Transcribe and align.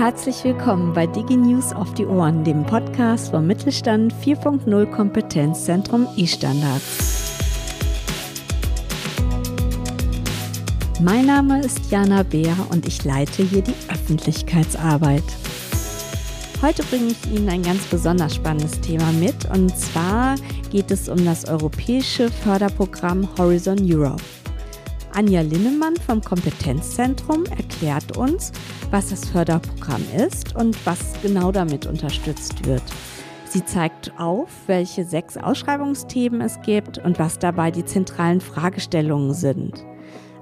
Herzlich 0.00 0.44
willkommen 0.44 0.94
bei 0.94 1.06
DigiNews 1.06 1.74
auf 1.74 1.92
die 1.92 2.06
Ohren, 2.06 2.42
dem 2.42 2.64
Podcast 2.64 3.32
vom 3.32 3.46
Mittelstand 3.46 4.14
4.0 4.24 4.86
Kompetenzzentrum 4.86 6.08
E-Standards. 6.16 7.34
Mein 11.02 11.26
Name 11.26 11.60
ist 11.60 11.90
Jana 11.90 12.22
Beer 12.22 12.56
und 12.70 12.88
ich 12.88 13.04
leite 13.04 13.42
hier 13.42 13.60
die 13.60 13.74
Öffentlichkeitsarbeit. 13.92 15.22
Heute 16.62 16.82
bringe 16.84 17.08
ich 17.08 17.30
Ihnen 17.30 17.50
ein 17.50 17.62
ganz 17.62 17.84
besonders 17.84 18.34
spannendes 18.34 18.80
Thema 18.80 19.12
mit 19.12 19.50
und 19.52 19.76
zwar 19.76 20.36
geht 20.70 20.90
es 20.90 21.10
um 21.10 21.22
das 21.26 21.44
europäische 21.44 22.30
Förderprogramm 22.30 23.28
Horizon 23.36 23.76
Europe. 23.82 24.39
Anja 25.12 25.40
Linnemann 25.40 25.96
vom 25.96 26.20
Kompetenzzentrum 26.20 27.44
erklärt 27.46 28.16
uns, 28.16 28.52
was 28.90 29.10
das 29.10 29.28
Förderprogramm 29.28 30.04
ist 30.16 30.54
und 30.56 30.76
was 30.86 31.14
genau 31.22 31.52
damit 31.52 31.86
unterstützt 31.86 32.66
wird. 32.66 32.82
Sie 33.44 33.64
zeigt 33.64 34.12
auf, 34.18 34.48
welche 34.66 35.04
sechs 35.04 35.36
Ausschreibungsthemen 35.36 36.40
es 36.40 36.60
gibt 36.62 36.98
und 36.98 37.18
was 37.18 37.38
dabei 37.38 37.70
die 37.70 37.84
zentralen 37.84 38.40
Fragestellungen 38.40 39.34
sind. 39.34 39.84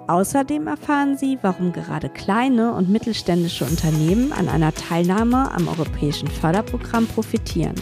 Außerdem 0.09 0.67
erfahren 0.67 1.17
Sie, 1.17 1.39
warum 1.43 1.73
gerade 1.73 2.09
kleine 2.09 2.75
und 2.75 2.89
mittelständische 2.89 3.65
Unternehmen 3.65 4.33
an 4.33 4.49
einer 4.49 4.73
Teilnahme 4.73 5.51
am 5.53 5.69
europäischen 5.69 6.29
Förderprogramm 6.29 7.07
profitieren 7.07 7.75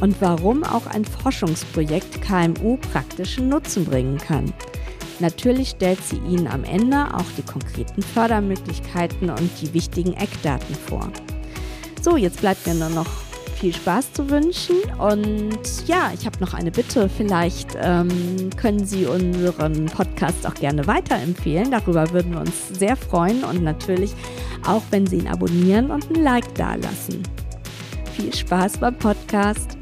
und 0.00 0.20
warum 0.20 0.64
auch 0.64 0.86
ein 0.86 1.04
Forschungsprojekt 1.04 2.22
KMU 2.22 2.78
praktischen 2.92 3.48
Nutzen 3.48 3.84
bringen 3.84 4.18
kann. 4.18 4.52
Natürlich 5.20 5.70
stellt 5.70 6.02
sie 6.02 6.16
Ihnen 6.16 6.46
am 6.46 6.64
Ende 6.64 7.14
auch 7.14 7.26
die 7.36 7.42
konkreten 7.42 8.02
Fördermöglichkeiten 8.02 9.30
und 9.30 9.50
die 9.60 9.72
wichtigen 9.74 10.14
Eckdaten 10.14 10.74
vor. 10.74 11.10
So, 12.00 12.16
jetzt 12.16 12.40
bleibt 12.40 12.66
mir 12.66 12.74
nur 12.74 12.88
noch 12.88 13.06
viel 13.60 13.74
Spaß 13.74 14.14
zu 14.14 14.30
wünschen. 14.30 14.76
Und 14.98 15.58
ja, 15.86 16.10
ich 16.14 16.24
habe 16.24 16.40
noch 16.40 16.54
eine 16.54 16.70
Bitte. 16.70 17.08
Vielleicht 17.08 17.76
ähm, 17.80 18.08
können 18.56 18.84
Sie 18.86 19.04
unseren 19.04 19.86
Podcast 19.86 20.46
auch 20.46 20.54
gerne 20.54 20.86
weiterempfehlen. 20.86 21.70
Darüber 21.70 22.10
würden 22.12 22.32
wir 22.32 22.40
uns 22.40 22.68
sehr 22.70 22.96
freuen. 22.96 23.44
Und 23.44 23.62
natürlich 23.62 24.14
auch, 24.66 24.82
wenn 24.90 25.06
Sie 25.06 25.18
ihn 25.18 25.28
abonnieren 25.28 25.90
und 25.90 26.10
ein 26.10 26.22
Like 26.22 26.54
dalassen. 26.54 27.22
Viel 28.16 28.34
Spaß 28.34 28.78
beim 28.78 28.96
Podcast. 28.96 29.79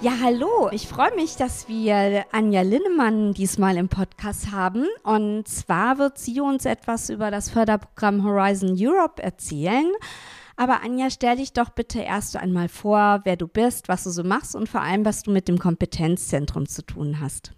Ja, 0.00 0.12
hallo. 0.22 0.68
Ich 0.70 0.86
freue 0.86 1.12
mich, 1.16 1.34
dass 1.34 1.66
wir 1.66 2.24
Anja 2.30 2.62
Linnemann 2.62 3.34
diesmal 3.34 3.76
im 3.76 3.88
Podcast 3.88 4.52
haben. 4.52 4.86
Und 5.02 5.48
zwar 5.48 5.98
wird 5.98 6.18
sie 6.18 6.40
uns 6.40 6.66
etwas 6.66 7.10
über 7.10 7.32
das 7.32 7.50
Förderprogramm 7.50 8.22
Horizon 8.22 8.76
Europe 8.78 9.20
erzählen. 9.20 9.92
Aber 10.56 10.84
Anja, 10.84 11.10
stell 11.10 11.38
dich 11.38 11.52
doch 11.52 11.70
bitte 11.70 11.98
erst 11.98 12.36
einmal 12.36 12.68
vor, 12.68 13.22
wer 13.24 13.36
du 13.36 13.48
bist, 13.48 13.88
was 13.88 14.04
du 14.04 14.10
so 14.10 14.22
machst 14.22 14.54
und 14.54 14.68
vor 14.68 14.82
allem, 14.82 15.04
was 15.04 15.24
du 15.24 15.32
mit 15.32 15.48
dem 15.48 15.58
Kompetenzzentrum 15.58 16.68
zu 16.68 16.86
tun 16.86 17.18
hast. 17.20 17.52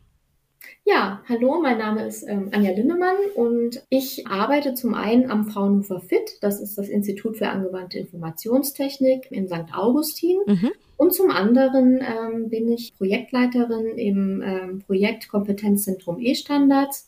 Ja, 0.85 1.23
hallo, 1.29 1.61
mein 1.63 1.79
Name 1.79 2.07
ist 2.07 2.25
ähm, 2.27 2.49
Anja 2.53 2.73
Linnemann 2.73 3.17
und 3.37 3.83
ich 3.91 4.27
arbeite 4.27 4.75
zum 4.75 4.95
einen 4.95 5.31
am 5.31 5.47
Fraunhofer 5.47 6.01
FIT, 6.01 6.39
das 6.41 6.61
ist 6.61 6.77
das 6.79 6.89
Institut 6.89 7.37
für 7.37 7.49
angewandte 7.49 7.99
Informationstechnik 7.99 9.31
in 9.31 9.47
St. 9.47 9.73
Augustin. 9.73 10.39
Mhm. 10.47 10.71
Und 10.97 11.15
zum 11.15 11.31
anderen 11.31 12.01
ähm, 12.01 12.51
bin 12.51 12.71
ich 12.71 12.95
Projektleiterin 12.97 13.97
im 13.97 14.43
ähm, 14.43 14.79
Projekt 14.81 15.29
Kompetenzzentrum 15.29 16.19
E-Standards. 16.21 17.07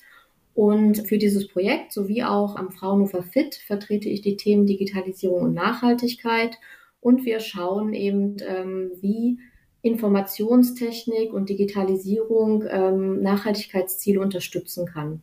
Und 0.55 1.07
für 1.09 1.19
dieses 1.19 1.49
Projekt 1.49 1.93
sowie 1.93 2.23
auch 2.23 2.57
am 2.57 2.71
Fraunhofer 2.71 3.23
FIT 3.23 3.55
vertrete 3.55 4.09
ich 4.09 4.21
die 4.21 4.37
Themen 4.37 4.67
Digitalisierung 4.67 5.43
und 5.43 5.55
Nachhaltigkeit. 5.55 6.57
Und 7.01 7.25
wir 7.25 7.41
schauen 7.41 7.95
eben, 7.95 8.37
ähm, 8.47 8.93
wie 9.01 9.39
Informationstechnik 9.83 11.33
und 11.33 11.49
Digitalisierung 11.49 12.65
ähm, 12.69 13.21
Nachhaltigkeitsziele 13.23 14.21
unterstützen 14.21 14.87
kann. 14.87 15.23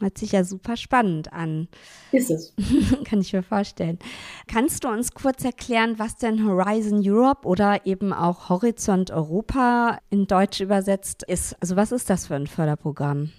Hört 0.00 0.18
sich 0.18 0.32
ja 0.32 0.44
super 0.44 0.76
spannend 0.76 1.32
an. 1.32 1.68
Ist 2.12 2.30
es. 2.30 2.52
Kann 3.04 3.20
ich 3.20 3.32
mir 3.32 3.42
vorstellen. 3.42 3.98
Kannst 4.46 4.84
du 4.84 4.88
uns 4.88 5.12
kurz 5.14 5.44
erklären, 5.44 5.94
was 5.98 6.16
denn 6.16 6.44
Horizon 6.44 7.00
Europe 7.02 7.46
oder 7.46 7.86
eben 7.86 8.12
auch 8.12 8.48
Horizont 8.48 9.10
Europa 9.10 9.98
in 10.10 10.26
Deutsch 10.26 10.60
übersetzt 10.60 11.22
ist? 11.26 11.56
Also 11.60 11.76
was 11.76 11.92
ist 11.92 12.10
das 12.10 12.26
für 12.26 12.34
ein 12.34 12.46
Förderprogramm? 12.48 13.30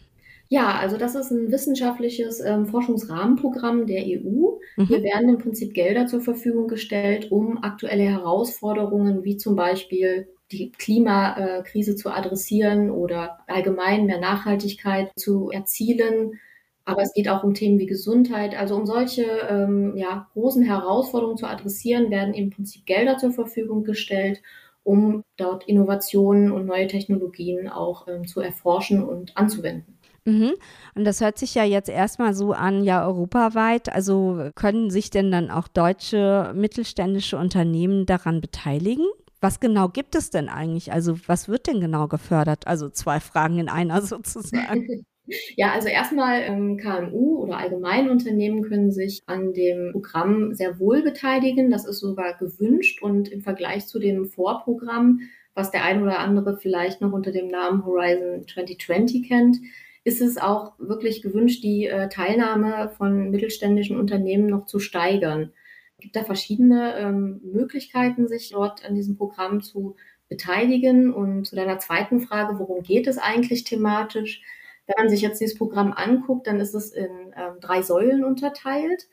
Ja, 0.48 0.78
also 0.80 0.98
das 0.98 1.16
ist 1.16 1.32
ein 1.32 1.52
wissenschaftliches 1.52 2.40
ähm, 2.40 2.68
Forschungsrahmenprogramm 2.68 3.88
der 3.88 4.04
EU. 4.04 4.58
Mhm. 4.78 4.86
Hier 4.88 5.04
werden 5.04 5.30
im 5.30 5.38
Prinzip 5.40 5.74
Gelder 5.74 6.06
zur 6.06 6.22
Verfügung 6.22 6.68
gestellt, 6.68 7.32
um 7.32 7.64
aktuelle 7.64 8.04
Herausforderungen 8.04 9.24
wie 9.24 9.38
zum 9.38 9.56
Beispiel 9.56 10.28
die 10.52 10.72
Klimakrise 10.72 11.96
zu 11.96 12.10
adressieren 12.10 12.92
oder 12.92 13.40
allgemein 13.48 14.06
mehr 14.06 14.20
Nachhaltigkeit 14.20 15.12
zu 15.16 15.50
erzielen. 15.50 16.40
Aber 16.86 17.02
es 17.02 17.14
geht 17.14 17.30
auch 17.30 17.44
um 17.44 17.56
Themen 17.56 17.80
wie 17.80 17.88
Gesundheit. 17.88 18.56
Also 18.56 18.76
um 18.76 18.86
solche 18.86 19.24
ähm, 19.24 19.98
ja, 19.98 20.28
großen 20.34 20.64
Herausforderungen 20.64 21.38
zu 21.38 21.48
adressieren, 21.48 22.12
werden 22.12 22.36
im 22.36 22.52
Prinzip 22.52 22.86
Gelder 22.86 23.18
zur 23.18 23.32
Verfügung 23.32 23.84
gestellt, 23.84 24.42
um 24.84 25.24
dort 25.36 25.68
Innovationen 25.68 26.52
und 26.52 26.68
neue 26.68 26.88
Technologien 26.88 27.68
auch 27.68 28.08
ähm, 28.08 28.28
zu 28.28 28.40
erforschen 28.40 29.04
und 29.04 29.36
anzuwenden. 29.36 29.98
Mhm. 30.26 30.54
Und 30.96 31.06
das 31.06 31.22
hört 31.22 31.38
sich 31.40 31.56
ja 31.56 31.64
jetzt 31.64 31.90
erstmal 31.90 32.36
so 32.36 32.52
an, 32.52 32.84
ja, 32.84 33.06
europaweit. 33.08 33.92
Also 33.92 34.50
können 34.56 34.90
sich 34.92 35.10
denn 35.10 35.32
dann 35.32 35.50
auch 35.50 35.68
deutsche 35.68 36.52
mittelständische 36.56 37.38
Unternehmen 37.38 38.06
daran 38.06 38.42
beteiligen? 38.42 39.06
Was 39.42 39.60
genau 39.60 39.90
gibt 39.90 40.16
es 40.16 40.30
denn 40.30 40.50
eigentlich? 40.50 40.92
Also 40.92 41.18
was 41.28 41.48
wird 41.48 41.68
denn 41.68 41.80
genau 41.80 42.08
gefördert? 42.08 42.68
Also 42.68 42.90
zwei 42.90 43.20
Fragen 43.20 43.60
in 43.60 43.70
einer 43.70 44.02
sozusagen. 44.04 45.06
Ja, 45.56 45.72
also 45.72 45.88
erstmal 45.88 46.42
ähm, 46.44 46.78
KMU 46.78 47.40
oder 47.40 47.58
Allgemeinunternehmen 47.58 48.62
können 48.62 48.92
sich 48.92 49.24
an 49.26 49.54
dem 49.54 49.92
Programm 49.92 50.54
sehr 50.54 50.80
wohl 50.80 51.02
beteiligen. 51.02 51.72
Das 51.72 51.86
ist 51.86 52.00
sogar 52.00 52.38
gewünscht 52.38 53.02
und 53.02 53.30
im 53.30 53.42
Vergleich 53.42 53.88
zu 53.88 53.98
dem 53.98 54.28
Vorprogramm, 54.28 55.22
was 55.56 55.72
der 55.72 55.84
ein 55.84 56.04
oder 56.04 56.20
andere 56.20 56.58
vielleicht 56.58 57.02
noch 57.02 57.12
unter 57.12 57.32
dem 57.32 57.48
Namen 57.48 57.86
Horizon 57.86 58.46
2020 58.48 59.28
kennt, 59.28 59.58
ist 60.04 60.22
es 60.22 60.38
auch 60.38 60.74
wirklich 60.78 61.24
gewünscht, 61.24 61.64
die 61.64 61.88
äh, 61.88 62.08
Teilnahme 62.10 62.92
von 62.96 63.32
mittelständischen 63.32 64.00
Unternehmen 64.00 64.46
noch 64.46 64.68
zu 64.68 64.80
steigern. 64.80 65.52
Gibt 66.00 66.16
da 66.16 66.24
verschiedene 66.24 66.98
ähm, 66.98 67.42
Möglichkeiten, 67.44 68.28
sich 68.28 68.50
dort 68.50 68.86
an 68.86 68.96
diesem 68.96 69.16
Programm 69.16 69.62
zu 69.62 69.96
beteiligen. 70.30 71.14
Und 71.14 71.46
zu 71.46 71.56
deiner 71.56 71.80
zweiten 71.80 72.22
Frage, 72.22 72.60
worum 72.60 72.84
geht 72.84 73.08
es 73.08 73.18
eigentlich 73.18 73.64
thematisch? 73.64 74.42
Wenn 74.88 75.06
man 75.06 75.10
sich 75.10 75.22
jetzt 75.22 75.42
dieses 75.42 75.58
Programm 75.58 75.94
anguckt, 75.94 76.48
dann 76.48 76.60
ist 76.60 76.76
es 76.76 76.92
in 76.92 77.34
ähm, 77.36 77.60
drei 77.60 77.82
Säulen 77.82 78.24
unterteilt. 78.24 79.08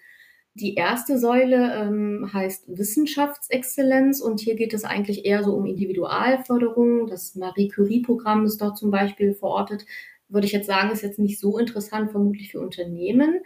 Die 0.55 0.75
erste 0.75 1.19
Säule 1.19 1.75
ähm, 1.75 2.31
heißt 2.31 2.65
Wissenschaftsexzellenz 2.69 4.21
und 4.21 4.39
hier 4.41 4.55
geht 4.55 4.75
es 4.75 4.85
eigentlich 4.85 5.25
eher 5.25 5.43
so 5.43 5.55
um 5.55 5.65
Individualförderung. 5.65 7.07
Das 7.07 7.35
Marie 7.37 7.69
Curie-Programm 7.69 8.45
ist 8.45 8.61
dort 8.61 8.77
zum 8.77 8.91
Beispiel 8.91 9.33
verortet. 9.33 9.87
Würde 10.29 10.47
ich 10.47 10.53
jetzt 10.53 10.67
sagen, 10.67 10.91
ist 10.91 11.03
jetzt 11.03 11.19
nicht 11.19 11.41
so 11.41 11.59
interessant 11.59 12.11
vermutlich 12.11 12.51
für 12.53 12.61
Unternehmen. 12.61 13.41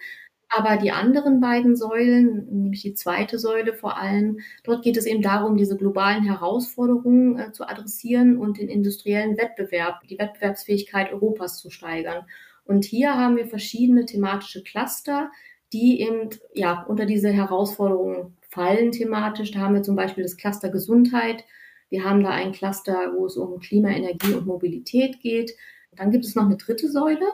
Aber 0.48 0.76
die 0.76 0.92
anderen 0.92 1.40
beiden 1.40 1.74
Säulen, 1.74 2.46
nämlich 2.50 2.82
die 2.82 2.94
zweite 2.94 3.38
Säule 3.38 3.74
vor 3.74 3.98
allem, 3.98 4.38
dort 4.62 4.84
geht 4.84 4.96
es 4.96 5.06
eben 5.06 5.22
darum, 5.22 5.56
diese 5.56 5.76
globalen 5.76 6.24
Herausforderungen 6.24 7.38
äh, 7.38 7.52
zu 7.52 7.68
adressieren 7.68 8.38
und 8.38 8.58
den 8.58 8.68
industriellen 8.68 9.36
Wettbewerb, 9.36 10.06
die 10.08 10.18
Wettbewerbsfähigkeit 10.18 11.12
Europas 11.12 11.58
zu 11.58 11.70
steigern. 11.70 12.26
Und 12.64 12.84
hier 12.84 13.14
haben 13.14 13.36
wir 13.36 13.46
verschiedene 13.46 14.06
thematische 14.06 14.62
Cluster, 14.62 15.30
die 15.72 16.00
eben 16.00 16.30
ja 16.54 16.84
unter 16.88 17.06
diese 17.06 17.30
Herausforderungen 17.30 18.36
fallen 18.48 18.92
thematisch. 18.92 19.50
Da 19.50 19.60
haben 19.60 19.74
wir 19.74 19.82
zum 19.82 19.96
Beispiel 19.96 20.22
das 20.22 20.36
Cluster 20.36 20.68
Gesundheit. 20.68 21.44
Wir 21.90 22.04
haben 22.04 22.22
da 22.22 22.30
ein 22.30 22.52
Cluster, 22.52 23.12
wo 23.16 23.26
es 23.26 23.36
um 23.36 23.58
Klima, 23.60 23.90
Energie 23.90 24.34
und 24.34 24.46
Mobilität 24.46 25.20
geht. 25.20 25.52
Dann 25.92 26.10
gibt 26.10 26.24
es 26.24 26.34
noch 26.34 26.44
eine 26.44 26.56
dritte 26.56 26.90
Säule, 26.90 27.26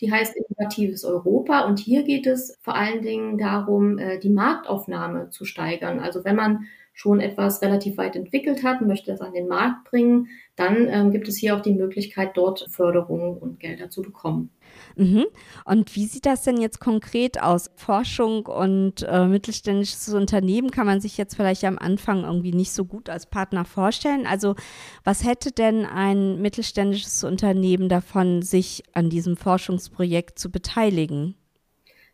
die 0.00 0.10
heißt 0.10 0.36
Innovatives 0.36 1.04
Europa. 1.04 1.60
Und 1.60 1.78
hier 1.78 2.02
geht 2.02 2.26
es 2.26 2.58
vor 2.62 2.74
allen 2.74 3.02
Dingen 3.02 3.38
darum, 3.38 3.98
äh, 3.98 4.18
die 4.18 4.30
Marktaufnahme 4.30 5.30
zu 5.30 5.44
steigern. 5.44 6.00
Also 6.00 6.24
wenn 6.24 6.36
man 6.36 6.66
schon 6.92 7.20
etwas 7.20 7.62
relativ 7.62 7.96
weit 7.96 8.16
entwickelt 8.16 8.62
hat 8.62 8.82
möchte 8.82 9.10
das 9.10 9.20
an 9.20 9.32
den 9.32 9.48
Markt 9.48 9.84
bringen, 9.84 10.28
dann 10.56 10.88
ähm, 10.88 11.10
gibt 11.10 11.28
es 11.28 11.36
hier 11.36 11.56
auch 11.56 11.60
die 11.60 11.74
Möglichkeit, 11.74 12.36
dort 12.36 12.66
Förderungen 12.68 13.38
und 13.38 13.60
Gelder 13.60 13.90
zu 13.90 14.02
bekommen. 14.02 14.50
Mhm. 14.96 15.26
Und 15.64 15.94
wie 15.96 16.06
sieht 16.06 16.26
das 16.26 16.42
denn 16.42 16.60
jetzt 16.60 16.80
konkret 16.80 17.42
aus? 17.42 17.70
Forschung 17.76 18.46
und 18.46 19.02
äh, 19.02 19.26
mittelständisches 19.26 20.12
Unternehmen 20.12 20.70
kann 20.70 20.86
man 20.86 21.00
sich 21.00 21.16
jetzt 21.16 21.36
vielleicht 21.36 21.64
am 21.64 21.78
Anfang 21.78 22.24
irgendwie 22.24 22.52
nicht 22.52 22.72
so 22.72 22.84
gut 22.84 23.08
als 23.08 23.26
Partner 23.26 23.64
vorstellen. 23.64 24.26
Also 24.26 24.54
was 25.04 25.24
hätte 25.24 25.52
denn 25.52 25.86
ein 25.86 26.40
mittelständisches 26.40 27.24
Unternehmen 27.24 27.88
davon, 27.88 28.42
sich 28.42 28.82
an 28.92 29.10
diesem 29.10 29.36
Forschungsprojekt 29.36 30.38
zu 30.38 30.50
beteiligen? 30.50 31.34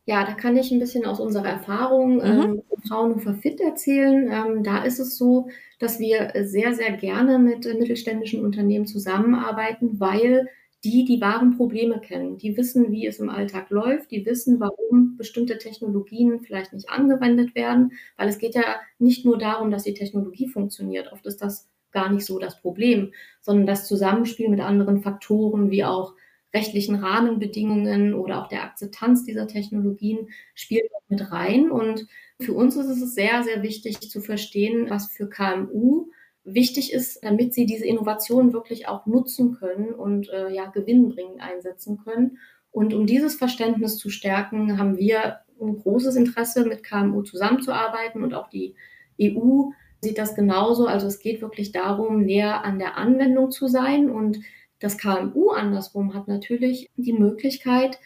Ja, 0.09 0.25
da 0.25 0.35
kann 0.35 0.57
ich 0.57 0.71
ein 0.71 0.79
bisschen 0.79 1.05
aus 1.05 1.19
unserer 1.19 1.49
Erfahrung 1.49 2.17
mhm. 2.17 2.23
ähm, 2.23 2.63
Fraunhofer 2.89 3.35
Fit 3.35 3.61
erzählen. 3.61 4.31
Ähm, 4.31 4.63
da 4.63 4.85
ist 4.85 5.01
es 5.01 5.19
so, 5.19 5.49
dass 5.81 5.99
wir 5.99 6.33
sehr, 6.45 6.75
sehr 6.75 6.93
gerne 6.93 7.41
mit 7.41 7.67
äh, 7.67 7.75
mittelständischen 7.75 8.45
Unternehmen 8.45 8.87
zusammenarbeiten, 8.87 9.99
weil 9.99 10.49
die 10.85 11.05
die 11.05 11.21
wahren 11.21 11.57
Probleme 11.57 12.01
kennen. 12.01 12.39
Die 12.39 12.57
wissen, 12.57 12.93
wie 12.93 13.07
es 13.07 13.19
im 13.19 13.29
Alltag 13.29 13.71
läuft. 13.71 14.11
Die 14.11 14.25
wissen, 14.27 14.61
warum 14.61 15.17
bestimmte 15.17 15.59
Technologien 15.59 16.41
vielleicht 16.41 16.73
nicht 16.73 16.89
angewendet 16.89 17.55
werden, 17.55 17.93
weil 18.17 18.29
es 18.29 18.39
geht 18.39 18.55
ja 18.55 18.77
nicht 18.99 19.25
nur 19.25 19.39
darum, 19.39 19.71
dass 19.71 19.85
die 19.85 19.95
Technologie 19.95 20.49
funktioniert. 20.49 21.13
Oft 21.13 21.27
ist 21.27 21.43
das 21.43 21.69
gar 21.93 22.13
nicht 22.13 22.27
so 22.27 22.39
das 22.39 22.61
Problem, 22.61 23.13
sondern 23.41 23.67
das 23.67 23.89
Zusammenspiel 23.89 24.49
mit 24.49 24.61
anderen 24.61 25.01
Faktoren 25.01 25.71
wie 25.71 25.85
auch 25.85 26.15
rechtlichen 26.55 26.97
Rahmenbedingungen 26.97 28.15
oder 28.15 28.43
auch 28.43 28.49
der 28.49 28.65
Akzeptanz 28.65 29.25
dieser 29.25 29.47
Technologien 29.47 30.29
spielt 30.55 30.85
mit 31.09 31.33
rein. 31.33 31.71
Und 31.71 32.07
für 32.41 32.53
uns 32.53 32.77
ist 32.77 32.89
es 32.89 33.15
sehr, 33.15 33.43
sehr 33.43 33.63
wichtig 33.63 34.01
zu 34.01 34.21
verstehen, 34.21 34.89
was 34.89 35.11
für 35.11 35.29
KMU 35.29 36.11
wichtig 36.47 36.93
ist, 36.93 37.23
damit 37.23 37.53
sie 37.53 37.67
diese 37.67 37.85
Innovationen 37.85 38.53
wirklich 38.53 38.89
auch 38.89 39.05
nutzen 39.05 39.57
können 39.57 39.93
und 39.93 40.31
äh, 40.31 40.49
ja, 40.51 40.67
gewinnbringend 40.67 41.41
einsetzen 41.41 41.99
können. 42.03 42.39
Und 42.71 42.95
um 42.95 43.07
dieses 43.07 43.35
Verständnis 43.35 43.99
zu 43.99 44.11
stärken, 44.11 44.79
haben 44.79 44.97
wir 44.97 45.41
ein 45.61 45.79
großes 45.79 46.17
Interesse, 46.17 46.65
mit 46.67 46.85
KMU 46.85 47.23
zusammenzuarbeiten 47.23 48.23
und 48.23 48.35
auch 48.35 48.49
die 48.49 48.75
EU 49.21 49.71
sieht 50.01 50.19
das 50.19 50.35
genauso. 50.35 50.87
Also 50.87 51.07
es 51.07 51.19
geht 51.19 51.41
wirklich 51.41 51.73
darum, 51.73 52.23
näher 52.23 52.65
an 52.65 52.79
der 52.79 52.97
Anwendung 52.97 53.51
zu 53.51 53.67
sein 53.67 54.11
und 54.11 54.39
das 54.79 54.99
KMU 54.99 55.51
andersrum 55.51 56.15
hat 56.15 56.29
natürlich 56.29 56.91
die 56.97 57.15
Möglichkeit, 57.15 57.99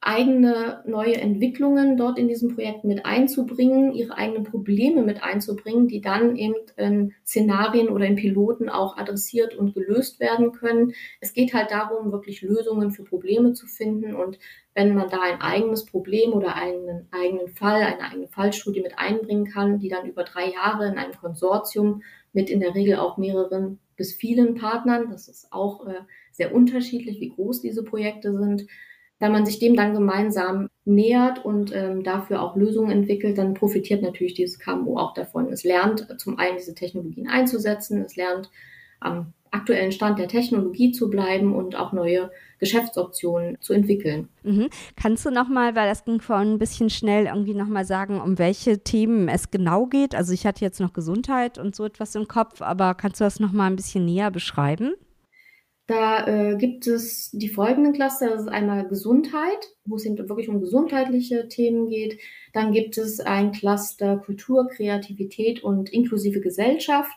eigene 0.00 0.82
neue 0.86 1.16
Entwicklungen 1.16 1.96
dort 1.96 2.18
in 2.18 2.28
diesem 2.28 2.54
Projekt 2.54 2.84
mit 2.84 3.04
einzubringen, 3.04 3.92
ihre 3.92 4.16
eigenen 4.16 4.44
Probleme 4.44 5.02
mit 5.02 5.22
einzubringen, 5.24 5.88
die 5.88 6.00
dann 6.00 6.36
eben 6.36 6.54
in 6.76 7.14
Szenarien 7.26 7.88
oder 7.88 8.06
in 8.06 8.14
Piloten 8.14 8.68
auch 8.68 8.96
adressiert 8.96 9.56
und 9.56 9.74
gelöst 9.74 10.20
werden 10.20 10.52
können. 10.52 10.92
Es 11.20 11.32
geht 11.32 11.52
halt 11.52 11.72
darum, 11.72 12.12
wirklich 12.12 12.42
Lösungen 12.42 12.92
für 12.92 13.02
Probleme 13.02 13.54
zu 13.54 13.66
finden 13.66 14.14
und 14.14 14.38
wenn 14.74 14.94
man 14.94 15.10
da 15.10 15.20
ein 15.20 15.40
eigenes 15.40 15.84
Problem 15.84 16.32
oder 16.32 16.54
einen 16.54 17.08
eigenen 17.10 17.48
Fall, 17.48 17.82
eine 17.82 18.02
eigene 18.02 18.28
Fallstudie 18.28 18.80
mit 18.80 18.96
einbringen 18.96 19.46
kann, 19.46 19.80
die 19.80 19.88
dann 19.88 20.06
über 20.06 20.22
drei 20.22 20.52
Jahre 20.52 20.86
in 20.86 20.96
einem 20.96 21.14
Konsortium 21.14 22.02
mit 22.32 22.48
in 22.50 22.60
der 22.60 22.76
Regel 22.76 22.96
auch 22.96 23.16
mehreren 23.16 23.80
bis 23.96 24.14
vielen 24.14 24.54
Partnern, 24.54 25.10
das 25.10 25.26
ist 25.26 25.52
auch 25.52 25.84
äh, 25.88 25.94
sehr 26.30 26.54
unterschiedlich, 26.54 27.20
wie 27.20 27.30
groß 27.30 27.60
diese 27.60 27.82
Projekte 27.82 28.32
sind, 28.38 28.68
wenn 29.18 29.32
man 29.32 29.44
sich 29.44 29.58
dem 29.58 29.74
dann 29.74 29.94
gemeinsam 29.94 30.68
nähert 30.84 31.44
und 31.44 31.74
ähm, 31.74 32.04
dafür 32.04 32.42
auch 32.42 32.56
Lösungen 32.56 32.90
entwickelt, 32.90 33.36
dann 33.36 33.54
profitiert 33.54 34.02
natürlich 34.02 34.34
dieses 34.34 34.58
KMU 34.58 34.96
auch 34.96 35.14
davon. 35.14 35.48
Es 35.52 35.64
lernt 35.64 36.06
zum 36.18 36.38
einen 36.38 36.56
diese 36.56 36.74
Technologien 36.74 37.28
einzusetzen, 37.28 38.02
es 38.02 38.16
lernt 38.16 38.50
am 39.00 39.32
aktuellen 39.50 39.92
Stand 39.92 40.18
der 40.18 40.28
Technologie 40.28 40.92
zu 40.92 41.08
bleiben 41.08 41.54
und 41.54 41.74
auch 41.74 41.92
neue 41.92 42.30
Geschäftsoptionen 42.58 43.56
zu 43.60 43.72
entwickeln. 43.72 44.28
Mhm. 44.42 44.68
Kannst 44.96 45.24
du 45.24 45.30
nochmal, 45.30 45.74
weil 45.74 45.88
das 45.88 46.04
ging 46.04 46.20
vorhin 46.20 46.54
ein 46.54 46.58
bisschen 46.58 46.90
schnell, 46.90 47.26
irgendwie 47.26 47.54
nochmal 47.54 47.84
sagen, 47.84 48.20
um 48.20 48.38
welche 48.38 48.82
Themen 48.82 49.28
es 49.28 49.50
genau 49.50 49.86
geht? 49.86 50.14
Also 50.14 50.32
ich 50.32 50.44
hatte 50.46 50.64
jetzt 50.64 50.80
noch 50.80 50.92
Gesundheit 50.92 51.58
und 51.58 51.74
so 51.74 51.84
etwas 51.84 52.14
im 52.14 52.28
Kopf, 52.28 52.60
aber 52.60 52.94
kannst 52.94 53.20
du 53.20 53.24
das 53.24 53.40
nochmal 53.40 53.70
ein 53.70 53.76
bisschen 53.76 54.04
näher 54.04 54.30
beschreiben? 54.30 54.92
Da 55.88 56.26
äh, 56.26 56.56
gibt 56.58 56.86
es 56.86 57.30
die 57.32 57.48
folgenden 57.48 57.94
Cluster. 57.94 58.28
Das 58.28 58.42
ist 58.42 58.48
einmal 58.48 58.86
Gesundheit, 58.86 59.72
wo 59.86 59.96
es 59.96 60.04
eben 60.04 60.18
wirklich 60.28 60.50
um 60.50 60.60
gesundheitliche 60.60 61.48
Themen 61.48 61.88
geht. 61.88 62.20
Dann 62.52 62.72
gibt 62.72 62.98
es 62.98 63.20
ein 63.20 63.52
Cluster 63.52 64.18
Kultur, 64.18 64.68
Kreativität 64.68 65.64
und 65.64 65.90
inklusive 65.90 66.40
Gesellschaft. 66.42 67.16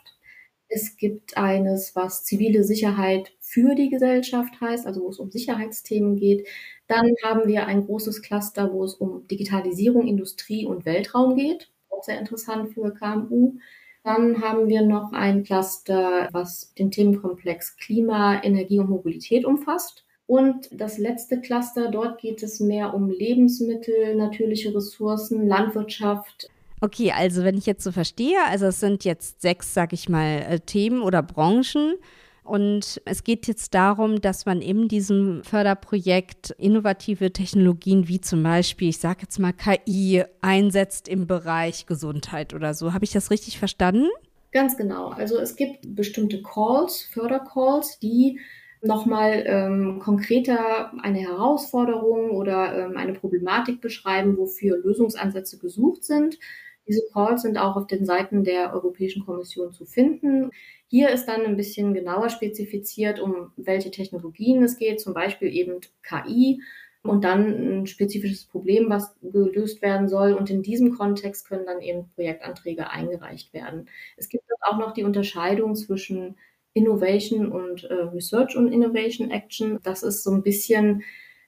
Es 0.68 0.96
gibt 0.96 1.36
eines, 1.36 1.94
was 1.94 2.24
zivile 2.24 2.64
Sicherheit 2.64 3.34
für 3.40 3.74
die 3.74 3.90
Gesellschaft 3.90 4.58
heißt, 4.58 4.86
also 4.86 5.02
wo 5.02 5.10
es 5.10 5.18
um 5.18 5.30
Sicherheitsthemen 5.30 6.16
geht. 6.16 6.48
Dann 6.86 7.12
haben 7.22 7.46
wir 7.46 7.66
ein 7.66 7.84
großes 7.84 8.22
Cluster, 8.22 8.72
wo 8.72 8.84
es 8.84 8.94
um 8.94 9.28
Digitalisierung, 9.28 10.06
Industrie 10.06 10.64
und 10.64 10.86
Weltraum 10.86 11.36
geht. 11.36 11.70
Auch 11.90 12.02
sehr 12.04 12.18
interessant 12.18 12.72
für 12.72 12.94
KMU. 12.94 13.58
Dann 14.04 14.42
haben 14.42 14.68
wir 14.68 14.82
noch 14.82 15.12
ein 15.12 15.44
Cluster, 15.44 16.28
was 16.32 16.74
den 16.74 16.90
Themenkomplex 16.90 17.76
Klima, 17.76 18.42
Energie 18.42 18.80
und 18.80 18.90
Mobilität 18.90 19.44
umfasst. 19.44 20.04
Und 20.26 20.68
das 20.72 20.98
letzte 20.98 21.40
Cluster, 21.40 21.90
dort 21.90 22.20
geht 22.20 22.42
es 22.42 22.58
mehr 22.58 22.94
um 22.94 23.10
Lebensmittel, 23.10 24.16
natürliche 24.16 24.74
Ressourcen, 24.74 25.46
Landwirtschaft, 25.46 26.48
Okay, 26.82 27.12
also 27.12 27.44
wenn 27.44 27.56
ich 27.56 27.66
jetzt 27.66 27.84
so 27.84 27.92
verstehe, 27.92 28.38
also 28.48 28.66
es 28.66 28.80
sind 28.80 29.04
jetzt 29.04 29.40
sechs, 29.40 29.72
sag 29.72 29.92
ich 29.92 30.08
mal, 30.08 30.44
äh, 30.48 30.58
Themen 30.58 31.02
oder 31.02 31.22
Branchen. 31.22 31.94
Und 32.44 33.00
es 33.04 33.22
geht 33.22 33.46
jetzt 33.46 33.72
darum, 33.72 34.20
dass 34.20 34.46
man 34.46 34.60
in 34.60 34.88
diesem 34.88 35.44
Förderprojekt 35.44 36.50
innovative 36.58 37.32
Technologien 37.32 38.08
wie 38.08 38.20
zum 38.20 38.42
Beispiel, 38.42 38.88
ich 38.88 38.98
sage 38.98 39.20
jetzt 39.22 39.38
mal 39.38 39.52
KI, 39.52 40.24
einsetzt 40.40 41.08
im 41.08 41.26
Bereich 41.26 41.86
Gesundheit 41.86 42.52
oder 42.52 42.74
so. 42.74 42.92
Habe 42.92 43.04
ich 43.04 43.12
das 43.12 43.30
richtig 43.30 43.58
verstanden? 43.58 44.08
Ganz 44.50 44.76
genau. 44.76 45.08
Also 45.08 45.38
es 45.38 45.56
gibt 45.56 45.94
bestimmte 45.94 46.42
Calls, 46.42 47.02
Fördercalls, 47.02 47.98
die 48.00 48.40
nochmal 48.82 49.44
ähm, 49.46 50.00
konkreter 50.00 50.92
eine 51.02 51.20
Herausforderung 51.20 52.30
oder 52.32 52.76
ähm, 52.76 52.96
eine 52.96 53.12
Problematik 53.12 53.80
beschreiben, 53.80 54.36
wofür 54.36 54.78
Lösungsansätze 54.78 55.58
gesucht 55.58 56.04
sind. 56.04 56.38
Diese 56.88 57.02
Calls 57.12 57.42
sind 57.42 57.58
auch 57.58 57.76
auf 57.76 57.86
den 57.86 58.04
Seiten 58.04 58.44
der 58.44 58.72
Europäischen 58.74 59.24
Kommission 59.24 59.72
zu 59.72 59.86
finden. 59.86 60.50
Hier 60.88 61.10
ist 61.10 61.26
dann 61.26 61.42
ein 61.42 61.56
bisschen 61.56 61.94
genauer 61.94 62.28
spezifiziert, 62.28 63.20
um 63.20 63.52
welche 63.56 63.90
Technologien 63.90 64.62
es 64.62 64.76
geht, 64.76 65.00
zum 65.00 65.14
Beispiel 65.14 65.48
eben 65.54 65.80
KI 66.02 66.60
und 67.02 67.24
dann 67.24 67.80
ein 67.80 67.86
spezifisches 67.86 68.44
Problem, 68.44 68.88
was 68.88 69.14
gelöst 69.22 69.82
werden 69.82 70.08
soll. 70.08 70.34
Und 70.34 70.50
in 70.50 70.62
diesem 70.62 70.96
Kontext 70.96 71.48
können 71.48 71.66
dann 71.66 71.80
eben 71.80 72.08
Projektanträge 72.14 72.90
eingereicht 72.90 73.52
werden. 73.52 73.88
Es 74.16 74.28
gibt 74.28 74.44
auch 74.60 74.78
noch 74.78 74.92
die 74.92 75.04
Unterscheidung 75.04 75.74
zwischen 75.74 76.36
Innovation 76.74 77.50
und 77.50 77.84
äh, 77.84 77.94
Research 77.94 78.56
und 78.56 78.72
Innovation 78.72 79.30
Action. 79.30 79.78
Das 79.82 80.02
ist 80.02 80.22
so 80.22 80.30
ein 80.30 80.42
bisschen 80.42 81.02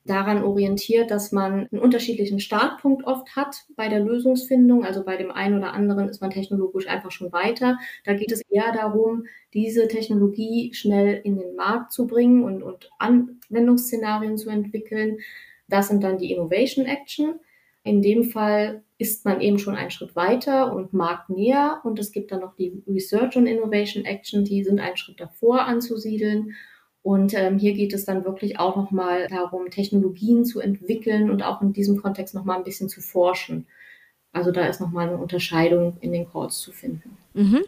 daran 0.04 0.42
orientiert, 0.42 1.10
dass 1.10 1.32
man 1.32 1.68
einen 1.70 1.80
unterschiedlichen 1.80 2.38
Startpunkt 2.38 3.06
oft 3.06 3.36
hat 3.36 3.64
bei 3.74 3.88
der 3.88 4.00
Lösungsfindung. 4.00 4.84
Also 4.84 5.02
bei 5.02 5.16
dem 5.16 5.30
einen 5.30 5.58
oder 5.58 5.72
anderen 5.72 6.08
ist 6.08 6.20
man 6.20 6.30
technologisch 6.30 6.86
einfach 6.86 7.10
schon 7.10 7.32
weiter. 7.32 7.78
Da 8.04 8.12
geht 8.12 8.30
es 8.30 8.42
eher 8.50 8.72
darum, 8.72 9.24
diese 9.54 9.88
Technologie 9.88 10.72
schnell 10.74 11.20
in 11.24 11.38
den 11.38 11.56
Markt 11.56 11.92
zu 11.92 12.06
bringen 12.06 12.44
und, 12.44 12.62
und 12.62 12.90
Anwendungsszenarien 12.98 14.36
zu 14.36 14.50
entwickeln. 14.50 15.18
Das 15.68 15.88
sind 15.88 16.04
dann 16.04 16.18
die 16.18 16.32
Innovation 16.32 16.84
Action. 16.84 17.40
In 17.82 18.02
dem 18.02 18.24
Fall 18.24 18.82
ist 18.98 19.24
man 19.24 19.40
eben 19.40 19.58
schon 19.58 19.74
einen 19.74 19.90
Schritt 19.90 20.14
weiter 20.16 20.74
und 20.74 20.92
marktnäher. 20.92 21.80
Und 21.82 21.98
es 21.98 22.12
gibt 22.12 22.30
dann 22.30 22.40
noch 22.40 22.56
die 22.56 22.82
Research 22.86 23.36
und 23.36 23.46
Innovation 23.46 24.04
Action, 24.04 24.44
die 24.44 24.64
sind 24.64 24.80
einen 24.80 24.98
Schritt 24.98 25.20
davor 25.20 25.62
anzusiedeln. 25.62 26.54
Und 27.04 27.34
ähm, 27.34 27.58
hier 27.58 27.74
geht 27.74 27.92
es 27.92 28.06
dann 28.06 28.24
wirklich 28.24 28.58
auch 28.58 28.76
nochmal 28.76 29.28
darum, 29.28 29.68
Technologien 29.68 30.46
zu 30.46 30.58
entwickeln 30.60 31.28
und 31.28 31.42
auch 31.42 31.60
in 31.60 31.74
diesem 31.74 32.00
Kontext 32.00 32.34
nochmal 32.34 32.56
ein 32.56 32.64
bisschen 32.64 32.88
zu 32.88 33.02
forschen. 33.02 33.66
Also 34.32 34.52
da 34.52 34.64
ist 34.64 34.80
nochmal 34.80 35.08
eine 35.08 35.18
Unterscheidung 35.18 35.98
in 36.00 36.12
den 36.12 36.26
Calls 36.26 36.60
zu 36.60 36.72
finden. 36.72 37.18
Mhm. 37.34 37.60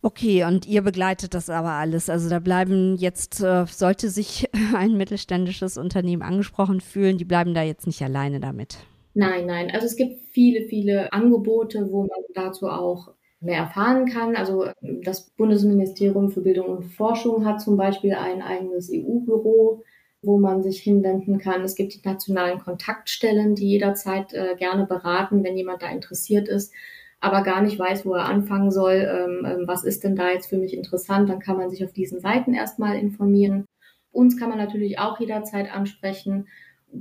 Okay, 0.00 0.44
und 0.44 0.66
ihr 0.66 0.80
begleitet 0.80 1.34
das 1.34 1.50
aber 1.50 1.72
alles. 1.72 2.08
Also 2.08 2.30
da 2.30 2.38
bleiben 2.38 2.96
jetzt, 2.96 3.42
äh, 3.42 3.66
sollte 3.66 4.08
sich 4.08 4.48
ein 4.74 4.96
mittelständisches 4.96 5.76
Unternehmen 5.76 6.22
angesprochen 6.22 6.80
fühlen, 6.80 7.18
die 7.18 7.26
bleiben 7.26 7.52
da 7.52 7.62
jetzt 7.62 7.86
nicht 7.86 8.00
alleine 8.00 8.40
damit. 8.40 8.78
Nein, 9.12 9.44
nein. 9.44 9.70
Also 9.70 9.84
es 9.84 9.96
gibt 9.96 10.16
viele, 10.30 10.66
viele 10.68 11.12
Angebote, 11.12 11.86
wo 11.90 12.04
man 12.04 12.20
dazu 12.34 12.66
auch 12.70 13.12
mehr 13.42 13.58
erfahren 13.58 14.06
kann. 14.06 14.36
Also 14.36 14.66
das 14.80 15.30
Bundesministerium 15.30 16.30
für 16.30 16.40
Bildung 16.40 16.68
und 16.68 16.84
Forschung 16.84 17.44
hat 17.44 17.60
zum 17.60 17.76
Beispiel 17.76 18.14
ein 18.14 18.40
eigenes 18.40 18.90
EU-Büro, 18.92 19.82
wo 20.22 20.38
man 20.38 20.62
sich 20.62 20.80
hinwenden 20.80 21.38
kann. 21.38 21.62
Es 21.62 21.74
gibt 21.74 21.94
die 21.94 22.00
nationalen 22.04 22.60
Kontaktstellen, 22.60 23.54
die 23.54 23.68
jederzeit 23.68 24.32
äh, 24.32 24.54
gerne 24.56 24.86
beraten, 24.86 25.42
wenn 25.42 25.56
jemand 25.56 25.82
da 25.82 25.90
interessiert 25.90 26.48
ist, 26.48 26.72
aber 27.20 27.42
gar 27.42 27.60
nicht 27.62 27.78
weiß, 27.78 28.06
wo 28.06 28.14
er 28.14 28.26
anfangen 28.26 28.70
soll. 28.70 28.94
Ähm, 28.94 29.44
ähm, 29.44 29.64
was 29.66 29.84
ist 29.84 30.04
denn 30.04 30.16
da 30.16 30.30
jetzt 30.30 30.48
für 30.48 30.58
mich 30.58 30.74
interessant? 30.74 31.28
Dann 31.28 31.40
kann 31.40 31.56
man 31.56 31.70
sich 31.70 31.84
auf 31.84 31.92
diesen 31.92 32.20
Seiten 32.20 32.54
erstmal 32.54 32.96
informieren. 32.98 33.66
Uns 34.12 34.38
kann 34.38 34.50
man 34.50 34.58
natürlich 34.58 34.98
auch 34.98 35.18
jederzeit 35.18 35.72
ansprechen. 35.72 36.46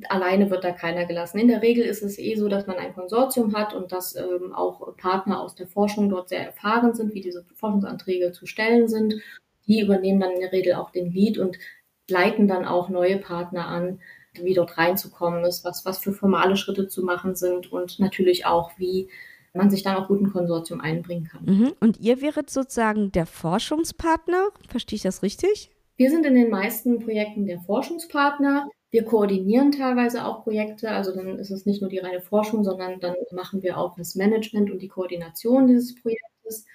Alleine 0.10 0.50
wird 0.50 0.64
da 0.64 0.72
keiner 0.72 1.06
gelassen. 1.06 1.40
In 1.40 1.48
der 1.48 1.62
Regel 1.62 1.84
ist 1.84 2.04
es 2.04 2.18
eh 2.18 2.36
so, 2.36 2.48
dass 2.48 2.68
man 2.68 2.78
ein 2.78 2.94
Konsortium 2.94 3.56
hat 3.56 3.74
und 3.74 3.92
dass 3.92 4.16
ähm, 4.16 4.54
auch 4.54 4.96
Partner 4.98 5.42
aus 5.42 5.56
der 5.56 5.68
Forschung 5.68 6.10
dort 6.10 6.30
sehr 6.30 6.46
erfahren 6.46 6.94
sind, 6.94 7.14
wie 7.14 7.22
diese 7.22 7.46
Forschungsanträge 7.56 8.32
zu 8.32 8.46
stellen 8.46 8.88
sind. 8.88 9.16
Die 9.68 9.82
übernehmen 9.82 10.20
dann 10.20 10.32
in 10.32 10.42
der 10.42 10.52
Regel 10.52 10.74
auch 10.76 10.92
den 10.92 11.12
Lead 11.12 11.38
und 11.38 11.58
leiten 12.10 12.48
dann 12.48 12.66
auch 12.66 12.90
neue 12.90 13.18
Partner 13.18 13.68
an, 13.68 14.00
wie 14.42 14.54
dort 14.54 14.78
reinzukommen 14.78 15.44
ist, 15.44 15.66
was, 15.66 15.86
was 15.86 16.00
für 16.00 16.14
formale 16.14 16.56
Schritte 16.56 16.88
zu 16.88 17.04
machen 17.04 17.36
sind 17.36 17.72
und 17.72 18.00
natürlich 18.00 18.46
auch, 18.46 18.72
wie 18.78 19.10
man 19.54 19.70
sich 19.70 19.84
dann 19.84 19.98
auch 19.98 20.08
gut 20.08 20.22
ein 20.22 20.32
Konsortium 20.32 20.80
einbringen 20.80 21.26
kann. 21.26 21.44
Mhm. 21.44 21.74
Und 21.82 22.00
ihr 22.00 22.22
wäret 22.22 22.50
sozusagen 22.50 23.12
der 23.12 23.26
Forschungspartner, 23.26 24.50
verstehe 24.70 24.96
ich 24.96 25.04
das 25.04 25.24
richtig? 25.24 25.72
Wir 25.98 26.10
sind 26.10 26.26
in 26.26 26.36
den 26.36 26.50
meisten 26.50 27.00
Projekten 27.00 27.46
der 27.46 27.60
Forschungspartner. 27.60 28.70
Wir 28.92 29.06
koordinieren 29.06 29.72
teilweise 29.72 30.26
auch 30.26 30.44
Projekte, 30.44 30.92
also 30.92 31.16
dann 31.16 31.40
ist 31.40 31.50
es 31.50 31.66
nicht 31.66 31.82
nur 31.82 31.90
die 31.90 32.00
reine 32.00 32.22
Forschung, 32.22 32.64
sondern 32.64 33.00
dann 33.00 33.16
machen 33.32 33.64
wir 33.64 33.78
auch 33.78 33.96
das 33.96 34.16
Management 34.16 34.70
und 34.70 34.82
die 34.82 34.90
Koordination 34.90 35.68
dieses 35.68 35.96
Projektes. 35.96 36.66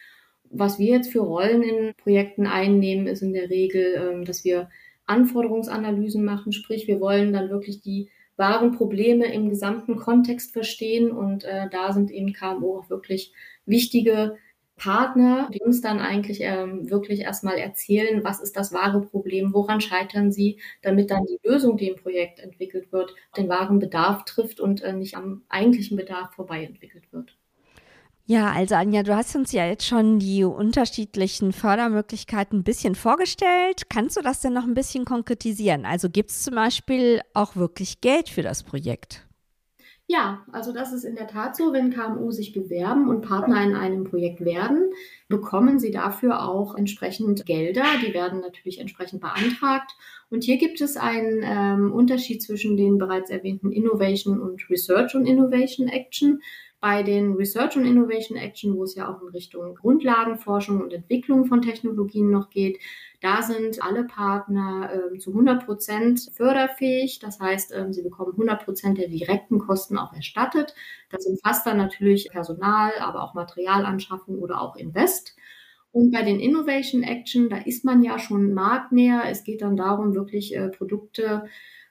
Was 0.50 0.78
wir 0.78 0.86
jetzt 0.86 1.12
für 1.12 1.20
Rollen 1.20 1.62
in 1.62 1.94
Projekten 1.94 2.46
einnehmen, 2.46 3.06
ist 3.06 3.22
in 3.22 3.34
der 3.34 3.50
Regel, 3.50 3.94
ähm, 3.96 4.24
dass 4.24 4.44
wir 4.44 4.70
Anforderungsanalysen 5.04 6.24
machen, 6.24 6.52
sprich 6.52 6.86
wir 6.88 7.00
wollen 7.00 7.32
dann 7.32 7.50
wirklich 7.50 7.82
die 7.82 8.08
wahren 8.36 8.72
Probleme 8.72 9.32
im 9.32 9.48
gesamten 9.50 9.96
Kontext 9.96 10.52
verstehen 10.52 11.10
und 11.10 11.44
äh, 11.44 11.68
da 11.70 11.92
sind 11.92 12.10
eben 12.10 12.32
KMO 12.32 12.78
auch 12.78 12.90
wirklich 12.90 13.32
wichtige 13.64 14.36
Partner, 14.76 15.48
die 15.52 15.60
uns 15.60 15.80
dann 15.80 16.00
eigentlich 16.00 16.40
ähm, 16.42 16.90
wirklich 16.90 17.20
erstmal 17.20 17.56
erzählen, 17.56 18.22
was 18.24 18.40
ist 18.40 18.56
das 18.56 18.72
wahre 18.72 19.00
Problem, 19.00 19.54
woran 19.54 19.80
scheitern 19.80 20.30
sie, 20.30 20.60
damit 20.82 21.10
dann 21.10 21.24
die 21.24 21.38
Lösung, 21.42 21.76
die 21.76 21.88
im 21.88 21.96
Projekt 21.96 22.40
entwickelt 22.40 22.92
wird, 22.92 23.14
den 23.36 23.48
wahren 23.48 23.78
Bedarf 23.78 24.24
trifft 24.24 24.60
und 24.60 24.82
äh, 24.82 24.92
nicht 24.92 25.16
am 25.16 25.42
eigentlichen 25.48 25.96
Bedarf 25.96 26.34
vorbei 26.34 26.62
entwickelt 26.64 27.10
wird. 27.10 27.36
Ja, 28.28 28.50
also 28.50 28.74
Anja, 28.74 29.04
du 29.04 29.14
hast 29.14 29.36
uns 29.36 29.52
ja 29.52 29.66
jetzt 29.66 29.86
schon 29.86 30.18
die 30.18 30.42
unterschiedlichen 30.42 31.52
Fördermöglichkeiten 31.52 32.58
ein 32.58 32.64
bisschen 32.64 32.96
vorgestellt. 32.96 33.88
Kannst 33.88 34.16
du 34.16 34.20
das 34.20 34.40
denn 34.40 34.52
noch 34.52 34.64
ein 34.64 34.74
bisschen 34.74 35.04
konkretisieren? 35.04 35.86
Also 35.86 36.10
gibt 36.10 36.30
es 36.30 36.42
zum 36.42 36.56
Beispiel 36.56 37.20
auch 37.34 37.54
wirklich 37.54 38.00
Geld 38.00 38.28
für 38.28 38.42
das 38.42 38.64
Projekt? 38.64 39.25
Ja, 40.08 40.44
also 40.52 40.72
das 40.72 40.92
ist 40.92 41.02
in 41.04 41.16
der 41.16 41.26
Tat 41.26 41.56
so, 41.56 41.72
wenn 41.72 41.90
KMU 41.90 42.30
sich 42.30 42.52
bewerben 42.52 43.08
und 43.08 43.22
Partner 43.22 43.60
in 43.64 43.74
einem 43.74 44.04
Projekt 44.04 44.44
werden, 44.44 44.92
bekommen 45.28 45.80
sie 45.80 45.90
dafür 45.90 46.48
auch 46.48 46.76
entsprechend 46.76 47.44
Gelder. 47.44 47.82
Die 48.06 48.14
werden 48.14 48.40
natürlich 48.40 48.78
entsprechend 48.78 49.20
beantragt. 49.20 49.96
Und 50.28 50.44
hier 50.44 50.58
gibt 50.58 50.80
es 50.80 50.96
einen 50.96 51.42
ähm, 51.44 51.92
Unterschied 51.92 52.42
zwischen 52.42 52.76
den 52.76 52.98
bereits 52.98 53.30
erwähnten 53.30 53.70
Innovation 53.70 54.40
und 54.40 54.68
Research 54.68 55.14
und 55.14 55.26
Innovation 55.26 55.88
Action. 55.88 56.40
Bei 56.78 57.02
den 57.02 57.32
Research 57.32 57.76
und 57.76 57.86
Innovation 57.86 58.36
Action, 58.36 58.76
wo 58.76 58.84
es 58.84 58.94
ja 58.94 59.08
auch 59.08 59.22
in 59.22 59.28
Richtung 59.28 59.74
Grundlagenforschung 59.74 60.82
und 60.82 60.92
Entwicklung 60.92 61.46
von 61.46 61.62
Technologien 61.62 62.30
noch 62.30 62.50
geht, 62.50 62.78
da 63.20 63.42
sind 63.42 63.82
alle 63.82 64.04
Partner 64.04 64.90
ähm, 64.92 65.18
zu 65.18 65.30
100 65.30 65.64
Prozent 65.64 66.20
förderfähig. 66.34 67.18
Das 67.18 67.40
heißt, 67.40 67.72
ähm, 67.74 67.92
sie 67.92 68.02
bekommen 68.02 68.32
100 68.32 68.64
Prozent 68.64 68.98
der 68.98 69.08
direkten 69.08 69.58
Kosten 69.58 69.96
auch 69.96 70.12
erstattet. 70.12 70.74
Das 71.08 71.24
umfasst 71.24 71.66
dann 71.66 71.78
natürlich 71.78 72.28
Personal, 72.30 72.92
aber 73.00 73.22
auch 73.22 73.34
Materialanschaffung 73.34 74.38
oder 74.38 74.60
auch 74.60 74.76
Invest. 74.76 75.34
Und 75.96 76.10
bei 76.10 76.20
den 76.20 76.40
Innovation 76.40 77.02
Action, 77.02 77.48
da 77.48 77.56
ist 77.56 77.82
man 77.82 78.02
ja 78.02 78.18
schon 78.18 78.52
marktnäher. 78.52 79.22
Es 79.30 79.44
geht 79.44 79.62
dann 79.62 79.78
darum, 79.78 80.14
wirklich 80.14 80.54
äh, 80.54 80.68
Produkte 80.68 81.46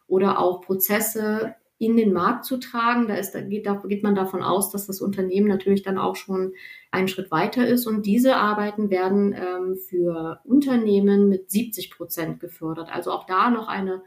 oder 0.05 0.37
auch 0.37 0.61
Prozesse 0.61 1.55
in 1.79 1.97
den 1.97 2.13
Markt 2.13 2.45
zu 2.45 2.57
tragen. 2.57 3.07
Da, 3.07 3.15
ist, 3.15 3.31
da, 3.31 3.41
geht, 3.41 3.65
da 3.65 3.81
geht 3.87 4.03
man 4.03 4.13
davon 4.13 4.43
aus, 4.43 4.69
dass 4.69 4.85
das 4.85 5.01
Unternehmen 5.01 5.47
natürlich 5.47 5.81
dann 5.81 5.97
auch 5.97 6.15
schon 6.15 6.53
einen 6.91 7.07
Schritt 7.07 7.31
weiter 7.31 7.65
ist. 7.67 7.87
Und 7.87 8.05
diese 8.05 8.35
Arbeiten 8.35 8.91
werden 8.91 9.33
ähm, 9.33 9.75
für 9.75 10.39
Unternehmen 10.43 11.27
mit 11.27 11.49
70 11.49 11.89
Prozent 11.89 12.39
gefördert. 12.39 12.89
Also 12.93 13.09
auch 13.09 13.25
da 13.25 13.49
noch 13.49 13.67
eine 13.67 14.03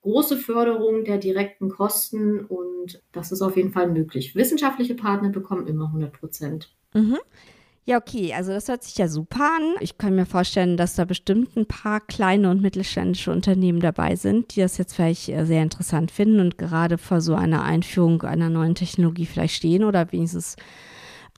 große 0.00 0.38
Förderung 0.38 1.04
der 1.04 1.18
direkten 1.18 1.68
Kosten 1.68 2.42
und 2.42 3.02
das 3.12 3.32
ist 3.32 3.42
auf 3.42 3.58
jeden 3.58 3.72
Fall 3.72 3.90
möglich. 3.90 4.34
Wissenschaftliche 4.34 4.94
Partner 4.94 5.28
bekommen 5.28 5.66
immer 5.66 5.88
100 5.88 6.14
Prozent. 6.14 6.74
Mhm. 6.94 7.18
Ja, 7.88 7.98
okay, 7.98 8.34
also 8.34 8.50
das 8.50 8.66
hört 8.66 8.82
sich 8.82 8.98
ja 8.98 9.06
super 9.06 9.48
an. 9.58 9.74
Ich 9.78 9.96
kann 9.96 10.16
mir 10.16 10.26
vorstellen, 10.26 10.76
dass 10.76 10.96
da 10.96 11.04
bestimmt 11.04 11.56
ein 11.56 11.66
paar 11.66 12.00
kleine 12.00 12.50
und 12.50 12.60
mittelständische 12.60 13.30
Unternehmen 13.30 13.78
dabei 13.78 14.16
sind, 14.16 14.56
die 14.56 14.60
das 14.60 14.76
jetzt 14.76 14.96
vielleicht 14.96 15.28
äh, 15.28 15.46
sehr 15.46 15.62
interessant 15.62 16.10
finden 16.10 16.40
und 16.40 16.58
gerade 16.58 16.98
vor 16.98 17.20
so 17.20 17.36
einer 17.36 17.62
Einführung 17.62 18.22
einer 18.22 18.50
neuen 18.50 18.74
Technologie 18.74 19.24
vielleicht 19.24 19.54
stehen 19.54 19.84
oder 19.84 20.10
wenigstens 20.10 20.56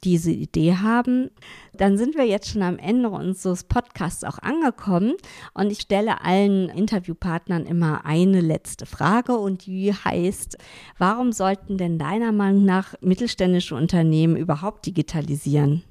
diese 0.05 0.31
Idee 0.31 0.77
haben. 0.77 1.31
Dann 1.75 1.99
sind 1.99 2.17
wir 2.17 2.25
jetzt 2.25 2.49
schon 2.49 2.63
am 2.63 2.79
Ende 2.79 3.11
unseres 3.11 3.65
Podcasts 3.65 4.25
auch 4.25 4.39
angekommen 4.39 5.17
und 5.53 5.71
ich 5.71 5.81
stelle 5.81 6.23
allen 6.25 6.71
Interviewpartnern 6.71 7.67
immer 7.67 8.07
eine 8.07 8.41
letzte 8.41 8.87
Frage 8.87 9.37
und 9.37 9.67
die 9.67 9.93
heißt, 9.93 10.57
warum 10.97 11.33
sollten 11.33 11.77
denn 11.77 11.99
deiner 11.99 12.33
Meinung 12.33 12.65
nach 12.65 12.95
mittelständische 13.03 13.75
Unternehmen 13.75 14.37
überhaupt 14.37 14.87
digitalisieren? 14.87 15.83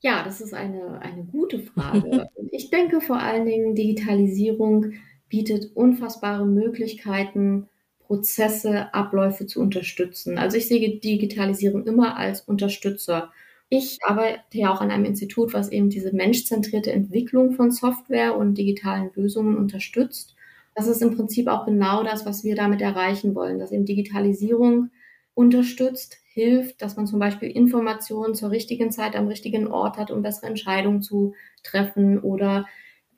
Ja, 0.00 0.22
das 0.24 0.40
ist 0.40 0.54
eine, 0.54 1.00
eine 1.00 1.24
gute 1.24 1.58
Frage. 1.60 2.28
ich 2.52 2.70
denke 2.70 3.00
vor 3.00 3.18
allen 3.20 3.46
Dingen, 3.46 3.74
Digitalisierung 3.74 4.92
bietet 5.28 5.76
unfassbare 5.76 6.46
Möglichkeiten, 6.46 7.68
Prozesse, 8.00 8.92
Abläufe 8.92 9.46
zu 9.46 9.60
unterstützen. 9.60 10.38
Also 10.38 10.56
ich 10.56 10.66
sehe 10.66 10.98
Digitalisierung 10.98 11.86
immer 11.86 12.16
als 12.16 12.40
Unterstützer. 12.40 13.30
Ich 13.68 13.98
arbeite 14.02 14.40
ja 14.50 14.72
auch 14.72 14.80
an 14.80 14.90
einem 14.90 15.04
Institut, 15.04 15.54
was 15.54 15.70
eben 15.70 15.90
diese 15.90 16.12
menschzentrierte 16.12 16.90
Entwicklung 16.90 17.52
von 17.52 17.70
Software 17.70 18.36
und 18.36 18.54
digitalen 18.54 19.10
Lösungen 19.14 19.56
unterstützt. 19.56 20.34
Das 20.74 20.88
ist 20.88 21.02
im 21.02 21.14
Prinzip 21.14 21.46
auch 21.46 21.66
genau 21.66 22.02
das, 22.02 22.26
was 22.26 22.42
wir 22.42 22.56
damit 22.56 22.80
erreichen 22.80 23.34
wollen, 23.36 23.60
dass 23.60 23.70
eben 23.70 23.84
Digitalisierung 23.84 24.90
unterstützt, 25.34 26.19
hilft, 26.32 26.80
dass 26.80 26.96
man 26.96 27.06
zum 27.06 27.18
Beispiel 27.18 27.50
Informationen 27.50 28.34
zur 28.34 28.50
richtigen 28.50 28.92
Zeit 28.92 29.16
am 29.16 29.26
richtigen 29.26 29.66
Ort 29.66 29.96
hat, 29.96 30.10
um 30.10 30.22
bessere 30.22 30.46
Entscheidungen 30.46 31.02
zu 31.02 31.34
treffen 31.62 32.20
oder 32.20 32.66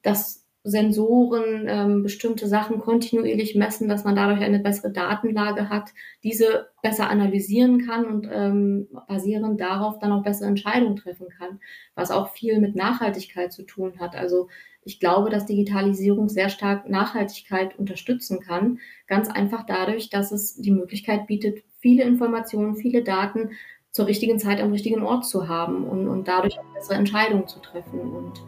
dass 0.03 0.43
Sensoren 0.65 1.67
ähm, 1.69 2.03
bestimmte 2.05 2.47
Sachen 2.47 2.79
kontinuierlich 2.79 3.57
messen, 3.57 3.89
dass 3.89 4.05
man 4.05 4.15
dadurch 4.15 4.41
eine 4.41 4.61
bessere 4.61 4.93
Datenlage 4.93 5.69
hat, 5.69 5.91
diese 6.23 6.69
besser 6.83 7.11
analysieren 7.11 7.85
kann 7.85 8.07
und 8.07 8.29
ähm, 8.33 8.89
basierend 9.09 9.61
darauf 9.61 9.99
dann 9.99 10.13
auch 10.13 10.23
bessere 10.23 10.49
Entscheidungen 10.49 10.97
treffen 10.97 11.27
kann, 11.37 11.59
was 11.97 12.13
auch 12.13 12.31
viel 12.31 12.61
mit 12.61 12.77
Nachhaltigkeit 12.77 13.53
zu 13.53 13.65
tun 13.65 13.99
hat. 13.99 14.15
Also 14.15 14.49
ich 14.85 15.01
glaube, 15.01 15.31
dass 15.31 15.47
Digitalisierung 15.47 16.29
sehr 16.29 16.49
stark 16.49 16.89
Nachhaltigkeit 16.89 17.77
unterstützen 17.77 18.41
kann, 18.41 18.79
ganz 19.09 19.29
einfach 19.29 19.67
dadurch, 19.67 20.11
dass 20.11 20.31
es 20.31 20.55
die 20.57 20.71
Möglichkeit 20.71 21.27
bietet, 21.27 21.65
viele 21.83 22.05
Informationen, 22.05 22.77
viele 22.77 23.03
Daten 23.03 23.51
zur 23.91 24.07
richtigen 24.07 24.39
Zeit 24.39 24.63
am 24.63 24.73
richtigen 24.73 25.03
Ort 25.03 25.27
zu 25.27 25.49
haben 25.49 25.85
und, 25.85 26.09
und 26.09 26.27
dadurch 26.27 26.57
bessere 26.75 26.95
Entscheidungen 26.95 27.47
zu 27.47 27.61
treffen. 27.61 28.01
Und 28.01 28.43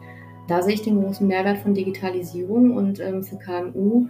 da 0.47 0.63
sehe 0.63 0.73
ich 0.73 0.81
den 0.81 1.01
großen 1.01 1.27
Mehrwert 1.27 1.59
von 1.59 1.75
Digitalisierung 1.75 2.75
und 2.75 2.99
ähm, 2.99 3.23
für 3.23 3.37
KMU 3.37 4.07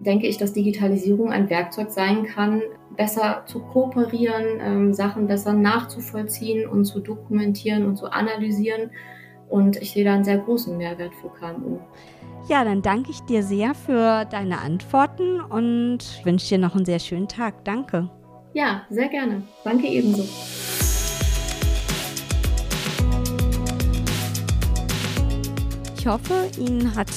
denke 0.00 0.26
ich, 0.26 0.38
dass 0.38 0.52
Digitalisierung 0.52 1.30
ein 1.30 1.48
Werkzeug 1.48 1.90
sein 1.90 2.24
kann, 2.24 2.62
besser 2.96 3.44
zu 3.46 3.60
kooperieren, 3.60 4.60
ähm, 4.60 4.94
Sachen 4.94 5.28
besser 5.28 5.52
nachzuvollziehen 5.52 6.66
und 6.66 6.84
zu 6.84 6.98
dokumentieren 6.98 7.86
und 7.86 7.96
zu 7.96 8.06
analysieren. 8.06 8.90
Und 9.48 9.76
ich 9.76 9.92
sehe 9.92 10.04
da 10.04 10.14
einen 10.14 10.24
sehr 10.24 10.38
großen 10.38 10.76
Mehrwert 10.76 11.12
für 11.14 11.28
KMU. 11.28 11.78
Ja, 12.48 12.64
dann 12.64 12.82
danke 12.82 13.10
ich 13.10 13.20
dir 13.20 13.42
sehr 13.42 13.74
für 13.74 14.24
deine 14.24 14.58
Antworten 14.58 15.40
und 15.40 15.98
wünsche 16.24 16.48
dir 16.48 16.58
noch 16.58 16.74
einen 16.74 16.86
sehr 16.86 16.98
schönen 16.98 17.28
Tag. 17.28 17.64
Danke. 17.64 18.10
Ja, 18.54 18.82
sehr 18.90 19.08
gerne. 19.08 19.42
Danke 19.64 19.86
ebenso. 19.86 20.28
Ich 25.96 26.06
hoffe, 26.06 26.50
Ihnen 26.58 26.94
hat 26.94 27.08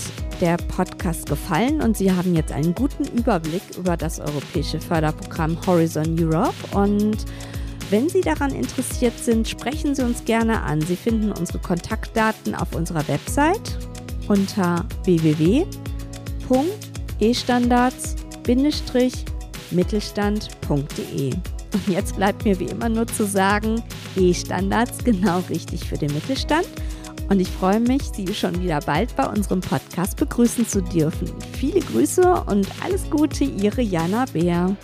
der 0.42 0.58
Podcast 0.58 1.28
gefallen 1.28 1.82
und 1.82 1.98
Sie 1.98 2.12
haben 2.12 2.36
jetzt 2.36 2.52
einen 2.52 2.76
guten 2.76 3.06
Überblick 3.18 3.64
über 3.78 3.98
das 3.98 4.20
europäische 4.20 4.80
Förderprogramm 4.80 5.58
Horizon 5.66 6.16
Europe. 6.20 6.54
Und 6.74 7.26
wenn 7.90 8.10
Sie 8.10 8.22
daran 8.22 8.52
interessiert 8.52 9.18
sind, 9.18 9.48
sprechen 9.48 9.96
Sie 9.96 10.04
uns 10.04 10.24
gerne 10.24 10.62
an. 10.62 10.82
Sie 10.82 10.96
finden 10.96 11.32
unsere 11.32 11.60
Kontaktdaten 11.60 12.56
auf 12.56 12.76
unserer 12.76 13.08
Website 13.08 13.78
unter 14.28 14.86
www.estandards-mittelstand.de. 19.76 21.34
Und 21.74 21.88
jetzt 21.88 22.16
bleibt 22.16 22.46
mir 22.46 22.60
wie 22.60 22.66
immer 22.66 22.90
nur 22.90 23.08
zu 23.08 23.26
sagen, 23.26 23.84
E-Standards 24.16 25.04
genau 25.04 25.40
richtig 25.50 25.84
für 25.86 25.98
den 25.98 26.14
Mittelstand. 26.14 26.68
Und 27.30 27.40
ich 27.40 27.50
freue 27.50 27.80
mich, 27.80 28.04
Sie 28.04 28.34
schon 28.34 28.62
wieder 28.62 28.80
bald 28.82 29.16
bei 29.16 29.28
unserem 29.28 29.60
Podcast 29.60 30.18
begrüßen 30.18 30.68
zu 30.68 30.82
dürfen. 30.82 31.32
Viele 31.54 31.80
Grüße 31.82 32.44
und 32.46 32.68
alles 32.84 33.10
Gute, 33.10 33.44
Ihre 33.44 33.82
Jana 33.82 34.26
Bär. 34.32 34.76